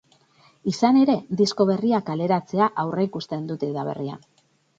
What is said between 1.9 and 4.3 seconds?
kaleratzea aurreikusten dute, udaberrian.